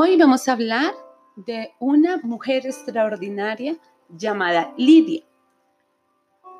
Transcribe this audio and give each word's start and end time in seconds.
Hoy 0.00 0.16
vamos 0.16 0.46
a 0.46 0.52
hablar 0.52 0.94
de 1.34 1.74
una 1.80 2.18
mujer 2.18 2.64
extraordinaria 2.64 3.76
llamada 4.08 4.72
Lidia. 4.76 5.24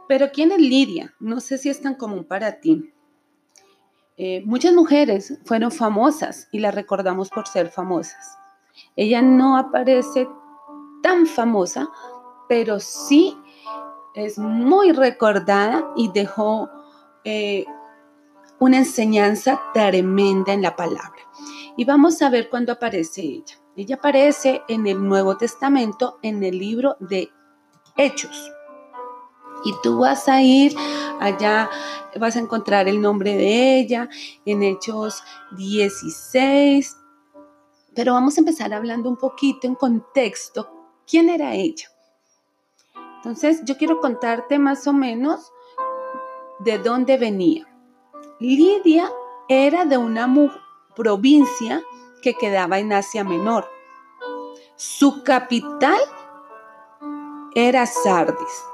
Pero 0.09 0.33
¿quién 0.33 0.51
es 0.51 0.59
Lidia? 0.59 1.15
No 1.21 1.39
sé 1.39 1.57
si 1.57 1.69
es 1.69 1.81
tan 1.81 1.95
común 1.95 2.25
para 2.25 2.59
ti. 2.59 2.93
Eh, 4.17 4.43
muchas 4.45 4.73
mujeres 4.73 5.39
fueron 5.45 5.71
famosas 5.71 6.49
y 6.51 6.59
las 6.59 6.75
recordamos 6.75 7.31
por 7.31 7.47
ser 7.47 7.69
famosas. 7.69 8.37
Ella 8.97 9.23
no 9.23 9.57
aparece 9.57 10.29
tan 11.01 11.25
famosa, 11.25 11.89
pero 12.49 12.81
sí 12.81 13.39
es 14.17 14.37
muy 14.37 14.91
recordada 14.91 15.93
y 15.95 16.11
dejó 16.11 16.69
eh, 17.23 17.65
una 18.59 18.79
enseñanza 18.79 19.63
tremenda 19.73 20.53
en 20.53 20.63
la 20.63 20.75
palabra. 20.75 21.23
Y 21.79 21.85
vamos 21.85 22.21
a 22.23 22.29
ver 22.29 22.51
cuándo 22.51 22.73
aparece 22.73 23.23
ella. 23.23 23.57
Ella 23.77 23.95
aparece 23.95 24.63
en 24.67 24.89
el 24.89 25.01
Nuevo 25.01 25.37
Testamento, 25.37 26.19
en 26.23 26.43
el 26.43 26.59
libro 26.59 26.97
de 26.99 27.31
Hechos. 27.97 28.51
Y 29.65 29.73
tú 29.81 30.01
vas 30.01 30.29
a 30.29 30.43
ir 30.43 30.75
allá, 31.21 31.71
vas 32.19 32.35
a 32.35 32.41
encontrar 32.41 32.89
el 32.89 33.01
nombre 33.01 33.37
de 33.37 33.79
ella 33.79 34.09
en 34.45 34.65
Hechos 34.65 35.23
16. 35.57 36.97
Pero 37.95 38.15
vamos 38.15 38.37
a 38.37 38.41
empezar 38.41 38.75
hablando 38.75 39.09
un 39.09 39.17
poquito 39.17 39.69
en 39.69 39.77
contexto. 39.77 40.69
¿Quién 41.07 41.29
era 41.29 41.55
ella? 41.55 41.87
Entonces, 43.19 43.63
yo 43.65 43.77
quiero 43.77 44.01
contarte 44.01 44.59
más 44.59 44.85
o 44.89 44.93
menos 44.93 45.53
de 46.59 46.79
dónde 46.79 47.19
venía. 47.19 47.69
Lidia 48.41 49.13
era 49.49 49.85
de 49.85 49.97
una 49.97 50.27
provincia 50.99 51.81
que 52.23 52.35
quedaba 52.35 52.81
en 52.81 52.93
Asia 52.93 53.23
Menor. 53.23 53.71
Su 54.75 55.23
capital 55.23 56.01
era 57.55 57.87
Sardis. 57.87 58.65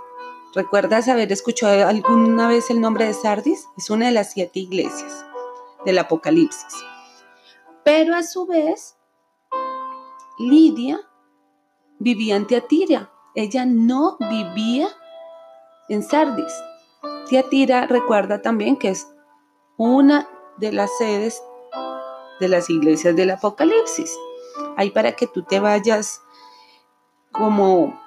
¿Recuerdas 0.55 1.08
haber 1.08 1.31
escuchado 1.31 1.86
alguna 1.86 2.48
vez 2.48 2.70
el 2.70 2.81
nombre 2.81 3.05
de 3.05 3.12
Sardis? 3.12 3.69
Es 3.77 3.91
una 3.91 4.06
de 4.06 4.12
las 4.12 4.33
siete 4.33 4.61
iglesias 4.61 5.27
del 5.84 5.98
Apocalipsis. 5.98 6.75
Pero 7.84 8.16
a 8.16 8.22
su 8.22 8.47
vez, 8.47 8.97
Lidia 10.38 11.00
vivía 11.98 12.36
en 12.36 12.47
Teatira. 12.47 13.12
Ella 13.34 13.66
no 13.66 14.16
vivía 14.19 14.88
en 15.91 16.03
Sardis. 16.03 16.55
Teatira 17.28 17.86
recuerda 17.86 18.41
también 18.41 18.77
que 18.77 18.88
es 18.88 19.09
una 19.77 20.27
de 20.56 20.72
las 20.72 20.91
sedes 20.97 21.42
de 22.40 22.48
las 22.48 22.70
iglesias 22.70 23.14
del 23.16 23.30
Apocalipsis. 23.30 24.16
Ahí 24.77 24.90
para 24.90 25.12
que 25.12 25.27
tú 25.27 25.42
te 25.42 25.60
vayas 25.60 26.22
como 27.32 28.00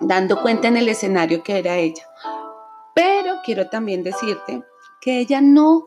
dando 0.00 0.40
cuenta 0.40 0.68
en 0.68 0.76
el 0.76 0.88
escenario 0.88 1.42
que 1.42 1.58
era 1.58 1.76
ella. 1.76 2.04
Pero 2.94 3.36
quiero 3.44 3.68
también 3.68 4.02
decirte 4.02 4.62
que 5.00 5.20
ella 5.20 5.40
no, 5.40 5.86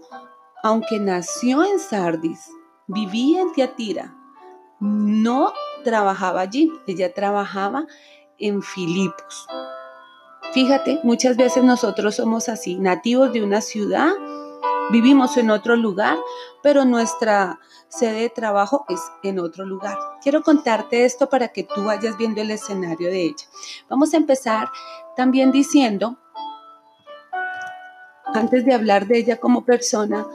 aunque 0.63 0.99
nació 0.99 1.63
en 1.63 1.79
Sardis, 1.79 2.49
vivía 2.87 3.41
en 3.41 3.51
Tiatira, 3.51 4.15
no 4.79 5.53
trabajaba 5.83 6.41
allí, 6.41 6.71
ella 6.87 7.13
trabajaba 7.13 7.85
en 8.37 8.61
Filipos. 8.61 9.47
Fíjate, 10.53 10.99
muchas 11.03 11.37
veces 11.37 11.63
nosotros 11.63 12.15
somos 12.15 12.49
así, 12.49 12.77
nativos 12.77 13.31
de 13.31 13.43
una 13.43 13.61
ciudad, 13.61 14.11
vivimos 14.89 15.37
en 15.37 15.51
otro 15.51 15.75
lugar, 15.75 16.17
pero 16.61 16.85
nuestra 16.85 17.59
sede 17.87 18.21
de 18.21 18.29
trabajo 18.29 18.85
es 18.89 18.99
en 19.23 19.39
otro 19.39 19.65
lugar. 19.65 19.97
Quiero 20.21 20.41
contarte 20.41 21.05
esto 21.05 21.29
para 21.29 21.49
que 21.49 21.63
tú 21.63 21.83
vayas 21.83 22.17
viendo 22.17 22.41
el 22.41 22.51
escenario 22.51 23.09
de 23.09 23.23
ella. 23.23 23.45
Vamos 23.89 24.13
a 24.13 24.17
empezar 24.17 24.69
también 25.15 25.51
diciendo, 25.51 26.17
antes 28.33 28.65
de 28.65 28.73
hablar 28.73 29.07
de 29.07 29.19
ella 29.19 29.39
como 29.39 29.65
persona, 29.65 30.25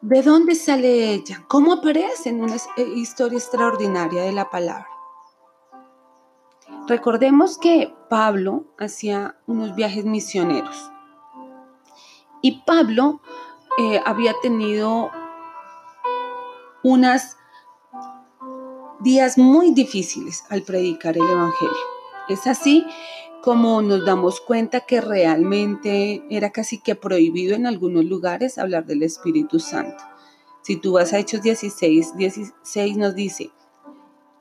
¿de 0.00 0.22
dónde 0.22 0.54
sale 0.54 1.12
ella? 1.14 1.44
¿Cómo 1.48 1.74
aparece 1.74 2.30
en 2.30 2.42
una 2.42 2.56
eh, 2.76 2.82
historia 2.96 3.38
extraordinaria 3.38 4.22
de 4.22 4.32
la 4.32 4.50
palabra? 4.50 4.88
Recordemos 6.88 7.58
que 7.58 7.94
Pablo 8.10 8.64
hacía 8.76 9.36
unos 9.46 9.74
viajes 9.76 10.04
misioneros 10.04 10.91
y 12.42 12.62
Pablo 12.66 13.20
eh, 13.78 14.00
había 14.04 14.34
tenido 14.42 15.10
unos 16.82 17.36
días 19.00 19.38
muy 19.38 19.72
difíciles 19.72 20.44
al 20.50 20.62
predicar 20.62 21.16
el 21.16 21.28
Evangelio. 21.28 21.74
Es 22.28 22.46
así 22.46 22.84
como 23.42 23.82
nos 23.82 24.04
damos 24.04 24.40
cuenta 24.40 24.80
que 24.80 25.00
realmente 25.00 26.24
era 26.30 26.50
casi 26.50 26.78
que 26.80 26.94
prohibido 26.94 27.56
en 27.56 27.66
algunos 27.66 28.04
lugares 28.04 28.58
hablar 28.58 28.84
del 28.86 29.02
Espíritu 29.02 29.58
Santo. 29.58 30.04
Si 30.62 30.76
tú 30.76 30.92
vas 30.92 31.12
a 31.12 31.18
Hechos 31.18 31.42
16, 31.42 32.16
16 32.16 32.96
nos 32.96 33.14
dice 33.14 33.50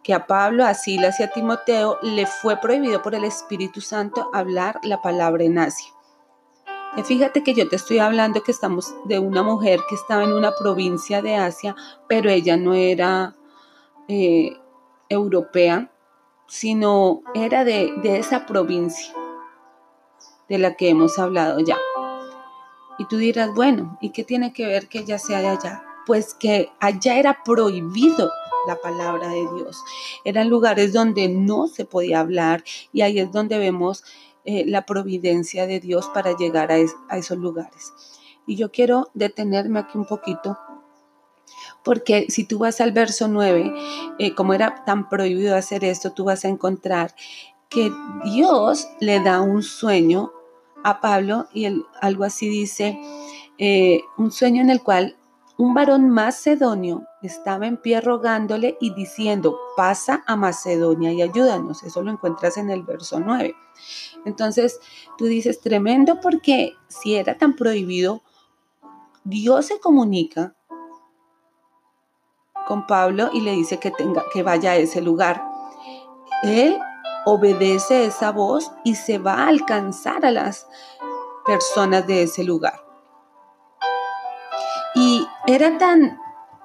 que 0.03 0.13
a 0.13 0.27
Pablo, 0.27 0.65
a 0.65 0.73
Silas 0.73 1.19
y 1.19 1.23
a 1.23 1.31
Timoteo 1.31 1.97
le 2.01 2.27
fue 2.27 2.57
prohibido 2.57 3.01
por 3.01 3.15
el 3.15 3.23
Espíritu 3.23 3.81
Santo 3.81 4.29
hablar 4.33 4.79
la 4.83 5.01
palabra 5.01 5.43
en 5.43 5.57
Asia. 5.57 5.91
Fíjate 7.05 7.41
que 7.41 7.53
yo 7.53 7.69
te 7.69 7.77
estoy 7.77 7.99
hablando 7.99 8.43
que 8.43 8.51
estamos 8.51 8.93
de 9.05 9.17
una 9.17 9.43
mujer 9.43 9.79
que 9.87 9.95
estaba 9.95 10.23
en 10.23 10.33
una 10.33 10.51
provincia 10.51 11.21
de 11.21 11.35
Asia, 11.35 11.75
pero 12.07 12.29
ella 12.29 12.57
no 12.57 12.73
era 12.73 13.35
eh, 14.09 14.57
europea, 15.07 15.89
sino 16.47 17.21
era 17.33 17.63
de, 17.63 17.93
de 18.03 18.19
esa 18.19 18.45
provincia 18.45 19.13
de 20.49 20.57
la 20.57 20.75
que 20.75 20.89
hemos 20.89 21.17
hablado 21.17 21.61
ya. 21.61 21.77
Y 22.99 23.05
tú 23.05 23.17
dirás, 23.17 23.53
bueno, 23.55 23.97
¿y 24.01 24.09
qué 24.09 24.25
tiene 24.25 24.51
que 24.51 24.67
ver 24.67 24.89
que 24.89 24.99
ella 24.99 25.17
sea 25.17 25.39
de 25.39 25.47
allá? 25.47 25.83
Pues 26.05 26.33
que 26.33 26.71
allá 26.81 27.17
era 27.17 27.41
prohibido 27.43 28.29
la 28.67 28.75
palabra 28.81 29.29
de 29.29 29.47
Dios. 29.55 29.81
Eran 30.25 30.49
lugares 30.49 30.91
donde 30.91 31.29
no 31.29 31.67
se 31.67 31.85
podía 31.85 32.19
hablar 32.19 32.63
y 32.91 33.01
ahí 33.01 33.17
es 33.17 33.31
donde 33.31 33.57
vemos 33.57 34.03
eh, 34.45 34.65
la 34.65 34.85
providencia 34.85 35.67
de 35.67 35.79
Dios 35.79 36.09
para 36.13 36.35
llegar 36.35 36.71
a, 36.71 36.77
esos 37.17 37.37
lugares. 37.37 37.93
Y 38.47 38.55
yo 38.55 38.71
quiero 38.71 39.09
detenerme 39.13 39.79
aquí 39.79 39.97
un 39.97 40.05
poquito 40.05 40.57
porque 41.83 42.27
si 42.29 42.43
tú 42.43 42.59
vas 42.59 42.79
al 42.81 42.91
verso 42.91 43.27
9, 43.27 43.73
eh, 44.19 44.35
como 44.35 44.53
era 44.53 44.83
tan 44.85 45.09
prohibido 45.09 45.55
hacer 45.55 45.83
esto, 45.83 46.11
tú 46.11 46.25
vas 46.25 46.45
a 46.45 46.49
encontrar 46.49 47.15
que 47.69 47.91
Dios 48.25 48.87
le 48.99 49.19
da 49.19 49.41
un 49.41 49.63
sueño 49.63 50.31
a 50.83 51.01
Pablo 51.01 51.47
y 51.53 51.67
algo 52.01 52.23
así 52.23 52.49
dice, 52.49 52.99
eh, 53.57 54.01
un 54.17 54.31
sueño 54.31 54.61
en 54.61 54.69
el 54.69 54.81
cual 54.81 55.17
un 55.61 55.75
varón 55.75 56.09
macedonio 56.09 57.05
estaba 57.21 57.67
en 57.67 57.77
pie 57.77 58.01
rogándole 58.01 58.79
y 58.81 58.95
diciendo, 58.95 59.59
pasa 59.77 60.23
a 60.25 60.35
Macedonia 60.35 61.13
y 61.13 61.21
ayúdanos. 61.21 61.83
Eso 61.83 62.01
lo 62.01 62.09
encuentras 62.09 62.57
en 62.57 62.71
el 62.71 62.81
verso 62.81 63.19
9. 63.19 63.55
Entonces 64.25 64.79
tú 65.19 65.25
dices, 65.25 65.61
tremendo 65.61 66.19
porque 66.19 66.73
si 66.87 67.15
era 67.15 67.37
tan 67.37 67.55
prohibido, 67.55 68.23
Dios 69.23 69.67
se 69.67 69.79
comunica 69.79 70.55
con 72.65 72.87
Pablo 72.87 73.29
y 73.31 73.41
le 73.41 73.51
dice 73.51 73.77
que, 73.77 73.91
tenga, 73.91 74.23
que 74.33 74.41
vaya 74.41 74.71
a 74.71 74.77
ese 74.77 74.99
lugar. 74.99 75.43
Él 76.41 76.75
obedece 77.27 78.05
esa 78.05 78.31
voz 78.31 78.71
y 78.83 78.95
se 78.95 79.19
va 79.19 79.35
a 79.35 79.49
alcanzar 79.49 80.25
a 80.25 80.31
las 80.31 80.67
personas 81.45 82.07
de 82.07 82.23
ese 82.23 82.43
lugar. 82.43 82.90
Y 85.01 85.27
era 85.47 85.79
tan, 85.79 86.19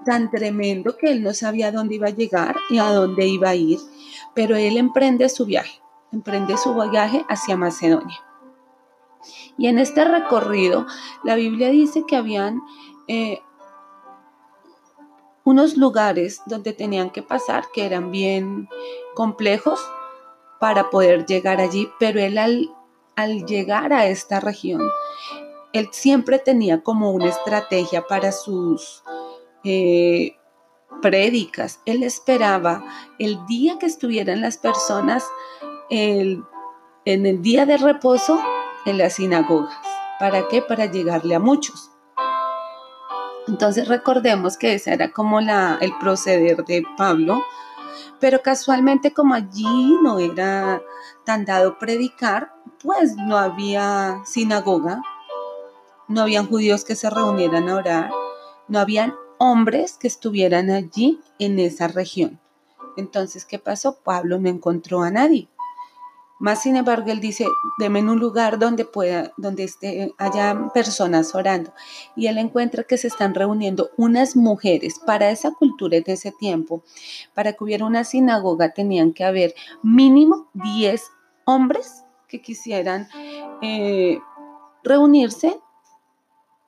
tan 0.04 0.30
tremendo 0.30 0.98
que 0.98 1.10
él 1.10 1.22
no 1.22 1.32
sabía 1.32 1.72
dónde 1.72 1.94
iba 1.94 2.08
a 2.08 2.10
llegar 2.10 2.54
y 2.68 2.76
a 2.76 2.92
dónde 2.92 3.26
iba 3.26 3.48
a 3.48 3.54
ir, 3.54 3.78
pero 4.34 4.56
él 4.56 4.76
emprende 4.76 5.26
su 5.30 5.46
viaje, 5.46 5.80
emprende 6.12 6.58
su 6.58 6.74
viaje 6.74 7.24
hacia 7.30 7.56
Macedonia. 7.56 8.20
Y 9.56 9.68
en 9.68 9.78
este 9.78 10.04
recorrido, 10.04 10.86
la 11.24 11.34
Biblia 11.34 11.70
dice 11.70 12.04
que 12.06 12.14
habían 12.14 12.60
eh, 13.08 13.40
unos 15.42 15.78
lugares 15.78 16.42
donde 16.44 16.74
tenían 16.74 17.08
que 17.08 17.22
pasar 17.22 17.64
que 17.72 17.86
eran 17.86 18.10
bien 18.10 18.68
complejos 19.14 19.80
para 20.60 20.90
poder 20.90 21.24
llegar 21.24 21.58
allí, 21.58 21.88
pero 21.98 22.20
él 22.20 22.36
al, 22.36 22.70
al 23.16 23.46
llegar 23.46 23.94
a 23.94 24.08
esta 24.08 24.40
región, 24.40 24.82
él 25.76 25.88
siempre 25.92 26.38
tenía 26.38 26.82
como 26.82 27.10
una 27.10 27.26
estrategia 27.26 28.06
para 28.06 28.32
sus 28.32 29.02
eh, 29.64 30.36
prédicas. 31.02 31.80
Él 31.86 32.02
esperaba 32.02 32.84
el 33.18 33.44
día 33.46 33.78
que 33.78 33.86
estuvieran 33.86 34.40
las 34.40 34.58
personas 34.58 35.24
en 35.88 36.44
el 37.04 37.42
día 37.42 37.66
de 37.66 37.76
reposo 37.76 38.40
en 38.84 38.98
las 38.98 39.14
sinagogas. 39.14 39.76
¿Para 40.18 40.48
qué? 40.48 40.62
Para 40.62 40.86
llegarle 40.86 41.34
a 41.34 41.40
muchos. 41.40 41.90
Entonces 43.48 43.86
recordemos 43.86 44.56
que 44.56 44.74
ese 44.74 44.92
era 44.92 45.12
como 45.12 45.40
la, 45.40 45.78
el 45.80 45.96
proceder 45.98 46.64
de 46.64 46.82
Pablo, 46.96 47.42
pero 48.18 48.42
casualmente 48.42 49.12
como 49.12 49.34
allí 49.34 49.96
no 50.02 50.18
era 50.18 50.82
tan 51.24 51.44
dado 51.44 51.78
predicar, 51.78 52.52
pues 52.82 53.14
no 53.16 53.36
había 53.36 54.20
sinagoga, 54.24 55.00
no 56.08 56.22
habían 56.22 56.46
judíos 56.46 56.84
que 56.84 56.96
se 56.96 57.10
reunieran 57.10 57.68
a 57.68 57.76
orar, 57.76 58.10
no 58.68 58.78
habían 58.78 59.14
hombres 59.38 59.96
que 59.98 60.06
estuvieran 60.06 60.70
allí 60.70 61.20
en 61.38 61.58
esa 61.58 61.88
región. 61.88 62.40
Entonces, 62.96 63.44
¿qué 63.44 63.58
pasó? 63.58 63.98
Pablo 64.02 64.38
no 64.38 64.48
encontró 64.48 65.02
a 65.02 65.10
nadie. 65.10 65.48
Más 66.38 66.62
sin 66.62 66.76
embargo, 66.76 67.10
él 67.10 67.20
dice, 67.20 67.46
deme 67.78 68.00
en 68.00 68.10
un 68.10 68.18
lugar 68.18 68.58
donde 68.58 68.84
pueda, 68.84 69.32
donde 69.38 69.64
esté, 69.64 70.14
haya 70.18 70.70
personas 70.74 71.34
orando. 71.34 71.72
Y 72.14 72.26
él 72.26 72.36
encuentra 72.36 72.84
que 72.84 72.98
se 72.98 73.08
están 73.08 73.34
reuniendo 73.34 73.90
unas 73.96 74.36
mujeres. 74.36 74.98
Para 74.98 75.30
esa 75.30 75.52
cultura 75.52 75.98
de 76.00 76.12
ese 76.12 76.32
tiempo, 76.32 76.82
para 77.34 77.54
que 77.54 77.64
hubiera 77.64 77.86
una 77.86 78.04
sinagoga, 78.04 78.74
tenían 78.74 79.12
que 79.14 79.24
haber 79.24 79.54
mínimo 79.82 80.48
10 80.52 81.10
hombres 81.46 82.04
que 82.28 82.42
quisieran 82.42 83.08
eh, 83.62 84.18
reunirse 84.82 85.58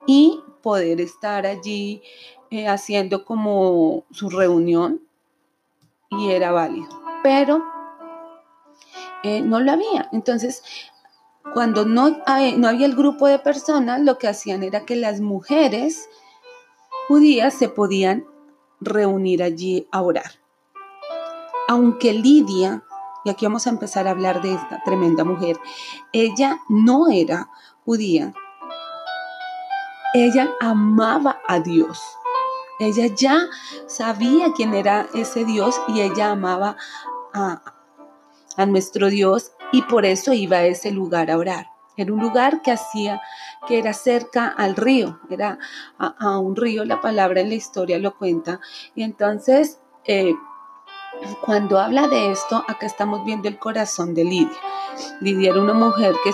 y 0.06 0.40
poder 0.62 1.00
estar 1.00 1.46
allí 1.46 2.02
eh, 2.50 2.66
haciendo 2.66 3.24
como 3.24 4.04
su 4.10 4.30
reunión 4.30 5.02
y 6.10 6.30
era 6.30 6.52
válido. 6.52 6.88
Pero 7.22 7.62
eh, 9.22 9.40
no 9.40 9.60
lo 9.60 9.72
había. 9.72 10.08
Entonces, 10.12 10.62
cuando 11.52 11.84
no, 11.84 12.10
no 12.10 12.68
había 12.68 12.86
el 12.86 12.94
grupo 12.94 13.26
de 13.26 13.38
personas, 13.38 14.00
lo 14.00 14.18
que 14.18 14.28
hacían 14.28 14.62
era 14.62 14.84
que 14.84 14.96
las 14.96 15.20
mujeres 15.20 16.08
judías 17.08 17.54
se 17.54 17.68
podían 17.68 18.26
reunir 18.80 19.42
allí 19.42 19.88
a 19.90 20.02
orar. 20.02 20.32
Aunque 21.68 22.12
Lidia, 22.12 22.84
y 23.24 23.30
aquí 23.30 23.44
vamos 23.46 23.66
a 23.66 23.70
empezar 23.70 24.06
a 24.06 24.12
hablar 24.12 24.40
de 24.42 24.54
esta 24.54 24.82
tremenda 24.84 25.24
mujer, 25.24 25.58
ella 26.12 26.60
no 26.68 27.08
era 27.08 27.50
judía, 27.84 28.32
ella 30.24 30.50
amaba 30.60 31.40
a 31.46 31.60
Dios. 31.60 32.00
Ella 32.80 33.06
ya 33.14 33.46
sabía 33.86 34.52
quién 34.54 34.74
era 34.74 35.06
ese 35.14 35.44
Dios 35.44 35.80
y 35.88 36.00
ella 36.00 36.30
amaba 36.30 36.76
a, 37.34 37.62
a 38.56 38.66
nuestro 38.66 39.08
Dios 39.08 39.52
y 39.72 39.82
por 39.82 40.04
eso 40.06 40.32
iba 40.32 40.58
a 40.58 40.66
ese 40.66 40.90
lugar 40.90 41.30
a 41.30 41.38
orar. 41.38 41.66
Era 41.98 42.12
un 42.12 42.20
lugar 42.20 42.62
que 42.62 42.70
hacía, 42.70 43.20
que 43.66 43.76
era 43.76 43.92
cerca 43.92 44.46
al 44.46 44.76
río, 44.76 45.18
era 45.30 45.58
a, 45.98 46.38
un 46.38 46.54
río, 46.54 46.84
la 46.84 47.00
palabra 47.00 47.40
en 47.40 47.48
la 47.48 47.56
historia 47.56 47.98
lo 47.98 48.16
cuenta. 48.16 48.60
Y 48.94 49.02
entonces, 49.02 49.80
eh, 50.04 50.32
cuando 51.44 51.80
habla 51.80 52.06
de 52.06 52.30
esto, 52.30 52.64
acá 52.68 52.86
estamos 52.86 53.24
viendo 53.24 53.48
el 53.48 53.58
corazón 53.58 54.14
de 54.14 54.24
Lidia. 54.24 54.60
Lidia 55.20 55.50
era 55.50 55.60
una 55.60 55.74
mujer 55.74 56.14
que 56.22 56.30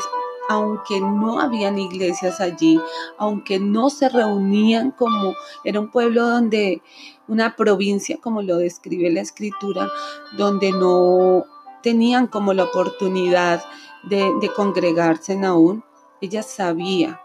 aunque 0.49 1.00
no 1.00 1.41
habían 1.41 1.79
iglesias 1.79 2.41
allí, 2.41 2.81
aunque 3.19 3.58
no 3.58 3.91
se 3.91 4.08
reunían 4.08 4.91
como 4.91 5.35
era 5.64 5.81
un 5.81 5.91
pueblo 5.91 6.29
donde 6.29 6.82
una 7.29 7.56
provincia, 7.56 8.19
como 8.20 8.43
lo 8.43 8.56
describe 8.56 9.11
la 9.11 9.20
escritura, 9.20 9.88
donde 10.37 10.73
no 10.73 11.44
tenían 11.82 12.26
como 12.26 12.55
la 12.55 12.64
oportunidad 12.64 13.62
de, 14.05 14.50
congregarse 14.55 15.32
en 15.32 15.44
aún, 15.44 15.85
ella 16.20 16.43
sabía 16.43 17.20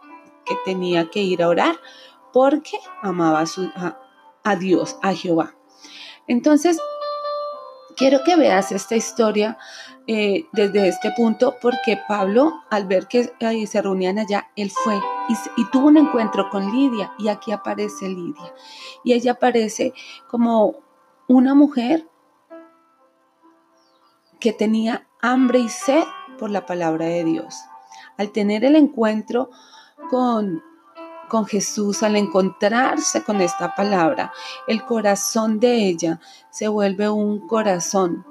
que 0.45 0.55
tenía 0.65 1.09
que 1.09 1.21
ir 1.21 1.43
a 1.43 1.49
orar 1.49 1.79
porque 2.33 2.79
amaba 3.01 3.43
a, 4.43 4.55
Dios, 4.55 4.97
a 5.01 5.13
Jehová. 5.13 5.55
Entonces, 6.27 6.79
quiero 7.99 8.23
que 8.23 8.37
veas 8.37 8.71
esta 8.71 8.95
historia 8.95 9.57
eh, 10.07 10.45
desde 10.53 10.87
este 10.87 11.11
punto 11.11 11.57
porque 11.61 11.99
Pablo, 12.07 12.63
al 12.71 12.87
ver 12.87 13.07
que 13.07 13.31
se 13.67 13.81
reunían 13.81 14.17
allá, 14.17 14.49
él 14.55 14.71
fue 14.71 14.99
y, 15.57 15.65
tuvo 15.65 15.87
un 15.87 15.97
encuentro 15.97 16.49
con 16.49 16.71
Lidia 16.71 17.13
y 17.19 17.27
aquí 17.27 17.51
aparece 17.51 18.07
Lidia. 18.07 18.53
Y 19.03 19.13
ella 19.13 19.33
aparece 19.33 19.93
como 20.27 20.77
una 21.27 21.53
mujer 21.53 22.07
que 24.39 24.53
tenía 24.53 25.05
hambre 25.21 25.59
y 25.59 25.69
sed 25.69 26.03
por 26.39 26.49
la 26.49 26.65
palabra 26.65 27.05
de 27.05 27.25
Dios. 27.25 27.55
Al 28.17 28.31
tener 28.31 28.63
el 28.63 28.77
encuentro 28.77 29.49
con, 30.09 30.63
con 31.29 31.45
Jesús, 31.45 32.03
al 32.03 32.17
encontrarse 32.17 33.23
con 33.23 33.39
esta 33.39 33.75
palabra, 33.75 34.33
el 34.67 34.83
corazón 34.83 35.59
de 35.59 35.87
ella 35.87 36.19
se 36.49 36.67
vuelve 36.67 37.09
un 37.09 37.47
corazón 37.47 38.25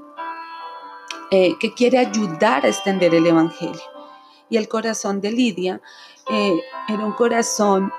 eh, 1.31 1.57
que 1.59 1.73
quiere 1.73 1.99
ayudar 1.99 2.65
a 2.65 2.69
extender 2.69 3.15
el 3.15 3.27
Evangelio. 3.27 3.81
Y 4.51 4.57
el 4.57 4.69
corazón 4.69 5.21
de 5.21 5.31
Lidia 5.31 5.81
eh, 6.31 6.61
era 6.89 7.05
un 7.05 7.13
corazón 7.13 7.93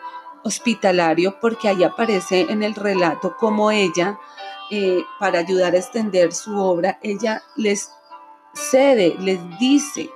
hospitalario 0.44 1.40
porque 1.40 1.70
ahí 1.70 1.84
aparece 1.84 2.42
en 2.50 2.64
el 2.64 2.76
relato 2.76 3.36
como 3.38 3.72
ella, 3.72 4.20
eh, 4.72 5.04
para 5.20 5.40
ayudar 5.40 5.74
a 5.74 5.78
extender 5.78 6.32
su 6.32 6.56
obra, 6.60 7.00
ella 7.02 7.42
les 7.56 7.92
cede, 8.54 9.16
les 9.20 9.40
dice. 9.58 10.12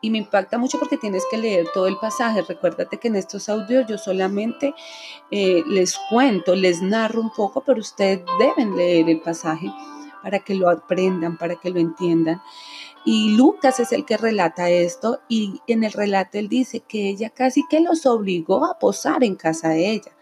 Y 0.00 0.10
me 0.10 0.18
impacta 0.18 0.58
mucho 0.58 0.78
porque 0.78 0.96
tienes 0.96 1.24
que 1.30 1.38
leer 1.38 1.66
todo 1.74 1.88
el 1.88 1.96
pasaje. 1.96 2.42
Recuérdate 2.42 2.98
que 2.98 3.08
en 3.08 3.16
estos 3.16 3.48
audios 3.48 3.86
yo 3.88 3.98
solamente 3.98 4.74
eh, 5.30 5.62
les 5.66 5.98
cuento, 6.08 6.54
les 6.54 6.82
narro 6.82 7.20
un 7.20 7.32
poco, 7.32 7.62
pero 7.62 7.80
ustedes 7.80 8.20
deben 8.38 8.76
leer 8.76 9.08
el 9.08 9.20
pasaje 9.20 9.72
para 10.22 10.38
que 10.38 10.54
lo 10.54 10.70
aprendan, 10.70 11.36
para 11.36 11.56
que 11.56 11.70
lo 11.70 11.80
entiendan. 11.80 12.40
Y 13.04 13.36
Lucas 13.36 13.80
es 13.80 13.92
el 13.92 14.04
que 14.04 14.16
relata 14.16 14.68
esto 14.70 15.20
y 15.28 15.62
en 15.66 15.84
el 15.84 15.92
relato 15.92 16.38
él 16.38 16.48
dice 16.48 16.80
que 16.80 17.08
ella 17.08 17.30
casi 17.30 17.64
que 17.68 17.80
los 17.80 18.06
obligó 18.06 18.66
a 18.66 18.78
posar 18.78 19.24
en 19.24 19.34
casa 19.34 19.70
de 19.70 19.90
ella. 19.90 20.12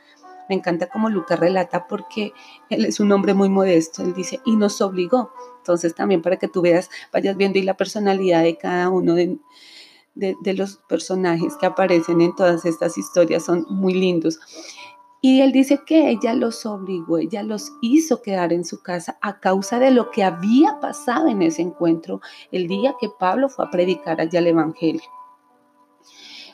Me 0.49 0.55
encanta 0.55 0.87
como 0.87 1.11
Lucas 1.11 1.39
relata 1.41 1.87
porque 1.89 2.33
él 2.71 2.85
es 2.85 3.01
un 3.01 3.11
hombre 3.11 3.35
muy 3.35 3.49
modesto. 3.49 4.03
Él 4.03 4.15
dice, 4.15 4.41
y 4.45 4.57
nos 4.57 4.81
obligó. 4.81 5.33
Entonces 5.67 5.97
también 5.97 6.23
para 6.23 6.37
que 6.37 6.47
tú 6.47 6.63
veas, 6.63 6.89
vayas 7.13 7.37
viendo 7.37 7.59
y 7.59 7.63
la 7.63 7.77
personalidad 7.77 8.45
de 8.45 8.57
cada 8.57 8.89
uno 8.89 9.15
de, 9.17 9.37
los 10.55 10.77
personajes 10.89 11.57
que 11.57 11.67
aparecen 11.67 12.21
en 12.21 12.37
todas 12.37 12.65
estas 12.65 12.97
historias 12.97 13.45
son 13.45 13.67
muy 13.69 13.93
lindos. 13.93 14.39
Y 15.21 15.41
él 15.41 15.51
dice 15.51 15.81
que 15.85 16.09
ella 16.09 16.35
los 16.35 16.65
obligó, 16.67 17.19
ella 17.19 17.43
los 17.43 17.73
hizo 17.83 18.23
quedar 18.23 18.53
en 18.53 18.65
su 18.65 18.81
casa 18.81 19.19
a 19.21 19.41
causa 19.41 19.81
de 19.81 19.91
lo 19.91 20.13
que 20.13 20.23
había 20.23 20.79
pasado 20.79 21.27
en 21.27 21.43
ese 21.43 21.63
encuentro 21.63 22.21
el 22.53 22.69
día 22.69 22.95
que 23.01 23.09
Pablo 23.19 23.49
fue 23.49 23.65
a 23.65 23.71
predicar 23.71 24.21
allá 24.21 24.39
el 24.39 24.47
Evangelio. 24.47 25.03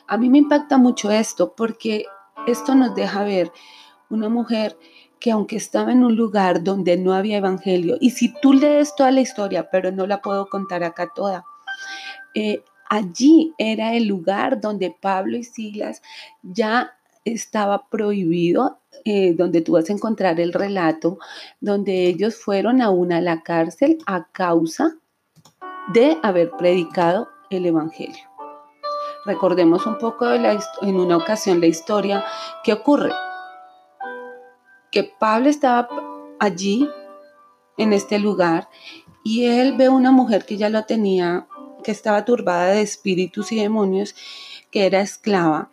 A 0.07 0.17
mí 0.17 0.27
me 0.27 0.39
impacta 0.39 0.79
mucho 0.79 1.11
esto 1.11 1.53
porque 1.55 2.05
esto 2.47 2.73
nos 2.73 2.95
deja 2.95 3.23
ver 3.23 3.51
una 4.09 4.27
mujer 4.27 4.75
que 5.23 5.31
aunque 5.31 5.55
estaba 5.55 5.93
en 5.93 6.03
un 6.03 6.17
lugar 6.17 6.65
donde 6.65 6.97
no 6.97 7.13
había 7.13 7.37
evangelio, 7.37 7.95
y 8.01 8.09
si 8.09 8.33
tú 8.41 8.51
lees 8.51 8.93
toda 8.93 9.09
la 9.09 9.21
historia, 9.21 9.69
pero 9.71 9.89
no 9.89 10.05
la 10.05 10.21
puedo 10.21 10.47
contar 10.47 10.83
acá 10.83 11.11
toda, 11.15 11.45
eh, 12.35 12.61
allí 12.89 13.53
era 13.57 13.93
el 13.93 14.05
lugar 14.05 14.59
donde 14.59 14.93
Pablo 14.99 15.37
y 15.37 15.45
Silas 15.45 16.01
ya 16.41 16.91
estaba 17.23 17.87
prohibido, 17.87 18.79
eh, 19.05 19.33
donde 19.33 19.61
tú 19.61 19.71
vas 19.71 19.89
a 19.89 19.93
encontrar 19.93 20.41
el 20.41 20.51
relato, 20.51 21.19
donde 21.61 22.05
ellos 22.07 22.35
fueron 22.35 22.81
aún 22.81 23.13
a 23.13 23.21
la 23.21 23.43
cárcel 23.43 23.99
a 24.05 24.27
causa 24.29 24.97
de 25.93 26.17
haber 26.21 26.51
predicado 26.51 27.29
el 27.49 27.65
Evangelio. 27.65 28.29
Recordemos 29.25 29.85
un 29.85 29.97
poco 29.99 30.25
de 30.25 30.39
la, 30.39 30.59
en 30.81 30.97
una 30.97 31.15
ocasión 31.15 31.61
la 31.61 31.67
historia 31.67 32.25
que 32.65 32.73
ocurre 32.73 33.13
que 34.93 35.03
Pablo 35.03 35.49
estaba 35.49 35.89
allí, 36.39 36.87
en 37.77 37.93
este 37.93 38.19
lugar, 38.19 38.69
y 39.23 39.45
él 39.45 39.75
ve 39.75 39.89
una 39.89 40.11
mujer 40.11 40.45
que 40.45 40.55
ya 40.55 40.69
lo 40.69 40.85
tenía, 40.85 41.47
que 41.83 41.91
estaba 41.91 42.25
turbada 42.25 42.67
de 42.67 42.83
espíritus 42.83 43.51
y 43.51 43.59
demonios, 43.59 44.15
que 44.69 44.85
era 44.85 45.01
esclava. 45.01 45.71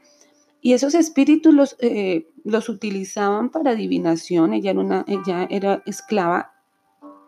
Y 0.62 0.72
esos 0.72 0.94
espíritus 0.94 1.52
los, 1.52 1.76
eh, 1.80 2.30
los 2.44 2.70
utilizaban 2.70 3.50
para 3.50 3.72
adivinación. 3.72 4.54
Ella 4.54 4.70
era, 4.70 4.80
una, 4.80 5.04
ella 5.06 5.46
era 5.50 5.82
esclava 5.84 6.54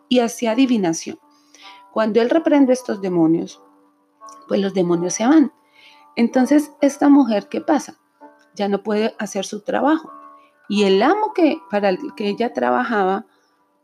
y 0.09 0.19
hacía 0.19 0.51
adivinación. 0.51 1.19
Cuando 1.91 2.21
él 2.21 2.31
reprende 2.31 2.73
estos 2.73 3.01
demonios, 3.01 3.61
pues 4.47 4.59
los 4.59 4.73
demonios 4.73 5.13
se 5.13 5.27
van. 5.27 5.53
Entonces, 6.15 6.71
esta 6.81 7.07
mujer, 7.09 7.47
¿qué 7.49 7.61
pasa? 7.61 7.99
Ya 8.55 8.67
no 8.67 8.81
puede 8.81 9.15
hacer 9.19 9.45
su 9.45 9.61
trabajo. 9.61 10.11
Y 10.73 10.85
el 10.85 11.03
amo 11.03 11.33
que 11.35 11.61
para 11.69 11.89
el 11.89 11.99
que 12.15 12.29
ella 12.29 12.51
trabajaba, 12.51 13.27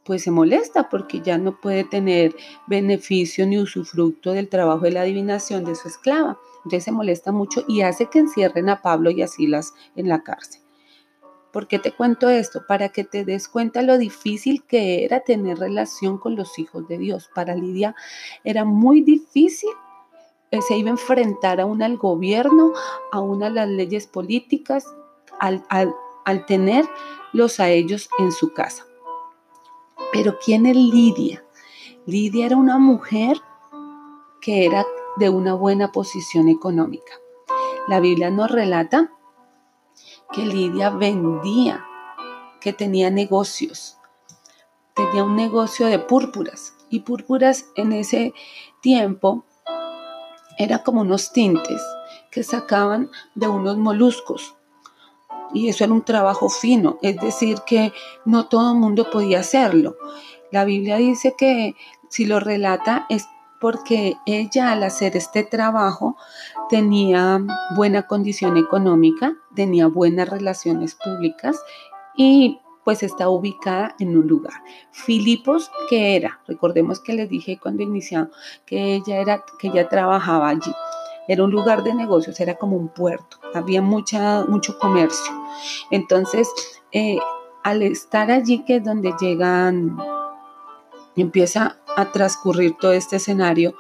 pues 0.04 0.24
se 0.24 0.32
molesta 0.32 0.90
porque 0.90 1.22
ya 1.22 1.38
no 1.38 1.62
puede 1.62 1.84
tener 1.84 2.36
beneficio 2.66 3.46
ni 3.46 3.60
usufructo 3.60 4.32
del 4.32 4.50
trabajo 4.50 4.86
de 4.86 4.94
la 4.94 5.02
adivinación 5.02 5.66
de 5.66 5.76
su 5.76 5.88
esclava. 5.88 6.40
Entonces 6.58 6.86
se 6.86 6.92
molesta 6.92 7.32
mucho 7.32 7.64
y 7.68 7.82
hace 7.82 8.08
que 8.08 8.18
encierren 8.18 8.70
a 8.70 8.82
Pablo 8.82 9.12
y 9.12 9.22
a 9.22 9.28
Silas 9.28 9.76
en 9.96 10.10
la 10.10 10.24
cárcel. 10.24 10.64
¿Por 11.54 11.68
qué 11.68 11.78
te 11.78 11.92
cuento 11.92 12.28
esto? 12.28 12.64
Para 12.68 12.90
que 12.90 13.04
te 13.04 13.24
des 13.24 13.48
cuenta 13.48 13.84
lo 13.84 14.00
difícil 14.00 14.64
que 14.64 15.06
era 15.06 15.20
tener 15.20 15.60
relación 15.60 16.18
con 16.18 16.36
los 16.36 16.58
hijos 16.58 16.88
de 16.88 16.98
Dios. 16.98 17.30
Para 17.36 17.54
Lidia 17.54 17.94
era 18.44 18.66
muy 18.66 19.02
difícil. 19.02 19.70
Eh, 20.50 20.64
se 20.64 20.76
iba 20.76 20.90
a 20.90 20.94
enfrentar 20.94 21.62
a 21.62 21.68
una 21.68 21.86
al 21.86 21.98
gobierno, 21.98 22.74
a 23.12 23.20
una 23.20 23.46
a 23.46 23.52
las 23.52 23.70
leyes 23.70 24.08
políticas, 24.08 24.88
al, 25.40 25.64
al, 25.70 25.94
al 26.30 26.46
tenerlos 26.46 27.60
a 27.60 27.70
ellos 27.70 28.10
en 28.20 28.32
su 28.32 28.54
casa. 28.54 28.86
Pero 30.12 30.38
¿quién 30.44 30.66
es 30.66 30.76
Lidia? 30.76 31.44
Lidia 32.06 32.46
era 32.46 32.58
una 32.58 32.78
mujer 32.78 33.38
que 34.42 34.66
era 34.66 34.86
de 35.18 35.30
una 35.30 35.54
buena 35.54 35.92
posición 35.92 36.48
económica. 36.48 37.14
La 37.88 38.00
Biblia 38.00 38.30
nos 38.30 38.50
relata 38.50 39.12
que 40.32 40.46
Lidia 40.46 40.90
vendía, 40.90 41.86
que 42.62 42.74
tenía 42.74 43.10
negocios. 43.10 43.98
Tenía 44.96 45.24
un 45.24 45.36
negocio 45.36 45.88
de 45.88 46.00
púrpuras 46.00 46.74
y 46.90 47.02
púrpuras 47.02 47.66
en 47.76 47.94
ese 47.94 48.34
tiempo 48.82 49.46
era 50.60 50.84
como 50.84 51.02
unos 51.02 51.32
tintes 51.32 51.82
que 52.32 52.44
sacaban 52.44 53.10
de 53.34 53.48
unos 53.48 53.78
moluscos. 53.78 54.56
Y 55.54 55.70
eso 55.70 55.84
era 55.84 55.94
un 55.94 56.04
trabajo 56.04 56.50
fino, 56.50 56.98
es 57.02 57.18
decir, 57.18 57.60
que 57.66 57.92
no 58.26 58.48
todo 58.48 58.74
el 58.74 58.78
mundo 58.80 59.10
podía 59.10 59.40
hacerlo. 59.40 59.98
La 60.52 60.66
Biblia 60.66 60.98
dice 60.98 61.36
que 61.38 61.76
si 62.10 62.26
lo 62.26 62.40
relata 62.40 63.06
es 63.10 63.28
porque 63.60 64.18
ella 64.26 64.72
al 64.72 64.84
hacer 64.84 65.18
este 65.18 65.44
trabajo 65.44 66.16
tenía 66.70 67.42
buena 67.76 68.08
condición 68.08 68.58
económica, 68.58 69.36
tenía 69.54 69.88
buenas 69.88 70.30
relaciones 70.30 70.96
públicas 70.96 71.62
y 72.16 72.60
pues 72.84 73.04
está 73.04 73.30
ubicada 73.30 73.96
en 74.00 74.18
un 74.18 74.28
lugar. 74.28 74.64
Filipos, 74.92 75.70
que 75.90 76.16
era, 76.16 76.40
recordemos 76.48 77.00
que 77.00 77.14
les 77.14 77.30
dije 77.30 77.60
cuando 77.62 77.84
iniciamos 77.84 78.30
que 78.66 78.96
ella 78.96 79.18
era, 79.18 79.44
que 79.60 79.68
ella 79.68 79.90
trabajaba 79.90 80.50
allí. 80.50 80.72
Era 81.30 81.44
un 81.44 81.52
lugar 81.52 81.84
de 81.84 81.94
negocios, 81.94 82.40
era 82.40 82.56
como 82.56 82.76
un 82.76 82.90
puerto, 82.90 83.38
había 83.54 83.84
mucha, 83.84 84.46
mucho 84.46 84.80
comercio. 84.80 85.32
Entonces, 85.92 86.52
eh, 86.92 87.20
al 87.64 87.84
estar 87.84 88.32
allí, 88.32 88.66
que 88.66 88.78
es 88.78 88.84
donde 88.84 89.14
llegan, 89.22 89.96
empieza 91.16 91.78
a 91.96 92.12
transcurrir 92.12 92.76
todo 92.80 92.94
este 92.94 93.18
escenario, 93.18 93.76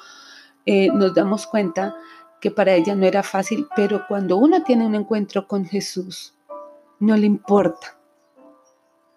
eh, 0.67 0.89
nos 0.93 1.15
damos 1.15 1.47
cuenta 1.47 1.95
que 2.39 2.51
para 2.51 2.73
ella 2.73 2.93
no 2.93 3.07
era 3.07 3.23
fácil, 3.23 3.67
pero 3.75 4.05
cuando 4.07 4.37
uno 4.37 4.61
tiene 4.61 4.85
un 4.85 4.93
encuentro 4.93 5.47
con 5.47 5.65
Jesús, 5.65 6.35
no 6.99 7.17
le 7.17 7.25
importa 7.25 7.97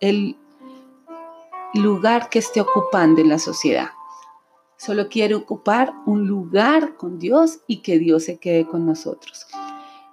el 0.01 0.39
lugar 1.75 2.31
que 2.31 2.39
esté 2.39 2.63
ocupando 2.63 3.21
en 3.21 3.29
la 3.29 3.39
sociedad. 3.39 3.91
Solo 4.85 5.09
quiere 5.09 5.37
ocupar 5.37 5.93
un 6.07 6.27
lugar 6.27 6.97
con 6.97 7.21
Dios 7.21 7.61
y 7.69 7.83
que 7.83 8.01
Dios 8.01 8.25
se 8.25 8.39
quede 8.39 8.67
con 8.67 8.85
nosotros. 8.85 9.47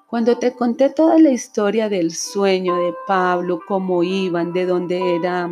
Cuando 0.05 0.37
te 0.37 0.53
conté 0.53 0.91
toda 0.91 1.17
la 1.17 1.31
historia 1.31 1.89
del 1.89 2.13
sueño 2.13 2.75
de 2.75 2.93
Pablo, 3.07 3.61
cómo 3.67 4.03
iban, 4.03 4.53
de 4.53 4.67
dónde 4.67 5.15
era 5.15 5.49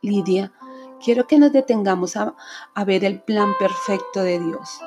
Lidia, 0.00 0.54
quiero 1.04 1.26
que 1.26 1.38
nos 1.38 1.52
detengamos 1.52 2.16
a, 2.16 2.34
ver 2.86 3.04
el 3.04 3.20
plan 3.20 3.52
perfecto 3.58 4.22
de 4.22 4.40
Dios. 4.40 4.80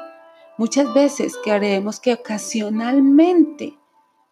Muchas 0.57 0.91
veces 0.95 1.37
creemos 1.43 1.99
que 1.99 2.13
ocasionalmente, 2.13 3.77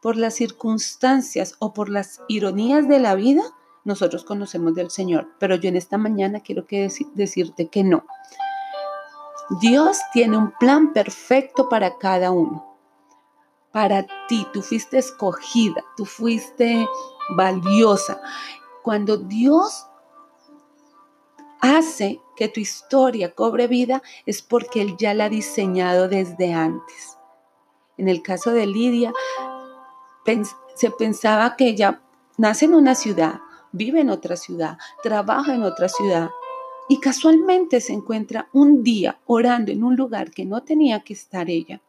por 0.02 0.18
las 0.18 0.34
circunstancias 0.34 1.58
o 1.60 1.76
por 1.76 1.90
las 1.90 2.22
ironías 2.28 2.88
de 2.88 2.98
la 2.98 3.14
vida, 3.14 3.44
nosotros 3.84 4.24
conocemos 4.24 4.74
del 4.74 4.90
Señor. 4.90 5.28
Pero 5.38 5.58
yo 5.58 5.70
en 5.70 5.76
esta 5.76 6.00
mañana 6.00 6.40
quiero 6.40 6.66
que 6.66 6.90
decirte 7.14 7.68
que 7.68 7.84
no. 7.84 8.04
Dios 9.60 10.00
tiene 10.14 10.38
un 10.38 10.52
plan 10.52 10.94
perfecto 10.94 11.70
para 11.70 11.98
cada 11.98 12.32
uno. 12.32 12.78
Para 13.72 14.06
ti, 14.28 14.48
tú 14.54 14.62
fuiste 14.62 15.00
escogida, 15.00 15.84
tú 15.98 16.06
fuiste 16.06 16.88
valiosa. 17.36 18.22
Cuando 18.84 19.18
Dios 19.18 19.88
hace 21.60 22.22
que 22.36 22.48
tu 22.48 22.60
historia 22.60 23.34
cobre 23.34 23.68
vida 23.68 24.02
es 24.26 24.42
porque 24.42 24.82
Él 24.82 24.96
ya 24.98 25.14
la 25.14 25.26
ha 25.26 25.30
diseñado 25.30 26.08
desde 26.08 26.54
antes. 26.54 27.18
En 27.98 28.10
el 28.10 28.22
caso 28.22 28.52
de 28.52 28.66
Lidia, 28.66 29.14
se 30.76 30.92
pensaba 30.92 31.56
que 31.56 31.68
ella 31.68 32.02
nace 32.38 32.66
en 32.66 32.76
una 32.76 32.96
ciudad, 32.96 33.42
vive 33.72 34.02
en 34.02 34.10
otra 34.10 34.36
ciudad, 34.36 34.78
trabaja 35.02 35.54
en 35.54 35.64
otra 35.64 35.90
ciudad 35.90 36.30
y 36.90 37.00
casualmente 37.00 37.82
se 37.82 37.94
encuentra 37.94 38.50
un 38.54 38.84
día 38.84 39.20
orando 39.26 39.72
en 39.72 39.84
un 39.84 39.96
lugar 39.96 40.32
que 40.32 40.46
no 40.46 40.64
tenía 40.64 41.02
que 41.02 41.14
estar 41.14 41.50
ella 41.50 41.82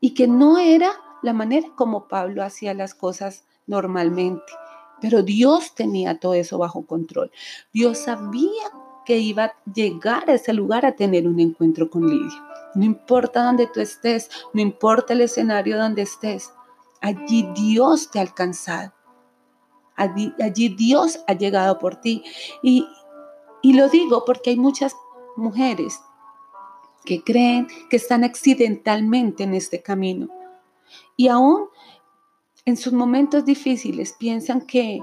y 0.00 0.14
que 0.14 0.26
no 0.26 0.58
era 0.58 0.92
la 1.22 1.32
manera 1.32 1.68
como 1.76 2.08
Pablo 2.08 2.42
hacía 2.42 2.74
las 2.74 2.94
cosas 2.94 3.44
normalmente. 3.66 4.52
Pero 5.00 5.22
Dios 5.22 5.74
tenía 5.74 6.18
todo 6.18 6.34
eso 6.34 6.58
bajo 6.58 6.84
control. 6.86 7.30
Dios 7.72 7.98
sabía 7.98 8.64
que 9.06 9.18
iba 9.18 9.44
a 9.44 9.54
llegar 9.72 10.28
a 10.28 10.34
ese 10.34 10.52
lugar 10.52 10.84
a 10.84 10.96
tener 10.96 11.26
un 11.26 11.40
encuentro 11.40 11.88
con 11.88 12.08
Lidia. 12.08 12.44
No 12.74 12.84
importa 12.84 13.44
dónde 13.44 13.66
tú 13.66 13.80
estés, 13.80 14.30
no 14.52 14.60
importa 14.60 15.12
el 15.12 15.22
escenario 15.22 15.78
donde 15.78 16.02
estés, 16.02 16.52
allí 17.00 17.48
Dios 17.54 18.10
te 18.10 18.18
ha 18.18 18.22
alcanzado. 18.22 18.92
Allí, 20.00 20.68
Dios 20.78 21.20
ha 21.26 21.34
llegado 21.34 21.78
por 21.78 21.96
ti. 21.96 22.24
Y, 22.62 22.86
y 23.62 23.74
lo 23.74 23.88
digo 23.88 24.24
porque 24.24 24.50
hay 24.50 24.56
muchas 24.56 24.96
mujeres 25.36 26.00
que 27.04 27.22
creen 27.22 27.66
que 27.88 27.96
están 27.96 28.24
accidentalmente 28.24 29.42
en 29.42 29.54
este 29.54 29.82
camino. 29.82 30.28
Y 31.16 31.28
aún 31.28 31.68
en 32.64 32.76
sus 32.76 32.92
momentos 32.92 33.44
difíciles 33.44 34.14
piensan 34.18 34.66
que 34.66 35.00